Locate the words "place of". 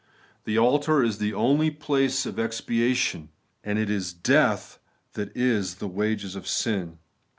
1.69-2.39